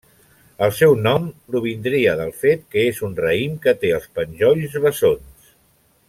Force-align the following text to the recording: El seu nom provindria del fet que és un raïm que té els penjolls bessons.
El 0.67 0.71
seu 0.77 0.93
nom 1.07 1.27
provindria 1.55 2.15
del 2.21 2.33
fet 2.45 2.65
que 2.75 2.85
és 2.93 3.01
un 3.11 3.15
raïm 3.21 3.55
que 3.67 3.75
té 3.83 3.91
els 4.01 4.09
penjolls 4.21 4.79
bessons. 4.87 5.53